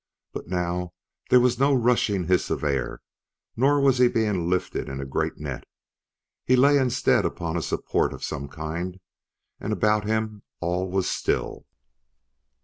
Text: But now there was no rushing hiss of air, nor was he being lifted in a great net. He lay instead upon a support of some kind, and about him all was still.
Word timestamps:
But 0.33 0.47
now 0.47 0.93
there 1.29 1.39
was 1.39 1.59
no 1.59 1.75
rushing 1.75 2.25
hiss 2.25 2.49
of 2.49 2.63
air, 2.63 3.03
nor 3.55 3.79
was 3.79 3.99
he 3.99 4.07
being 4.07 4.49
lifted 4.49 4.89
in 4.89 4.99
a 4.99 5.05
great 5.05 5.37
net. 5.37 5.63
He 6.43 6.55
lay 6.55 6.79
instead 6.79 7.23
upon 7.23 7.55
a 7.55 7.61
support 7.61 8.11
of 8.11 8.23
some 8.23 8.47
kind, 8.47 8.99
and 9.59 9.71
about 9.71 10.05
him 10.07 10.41
all 10.59 10.89
was 10.89 11.07
still. 11.07 11.67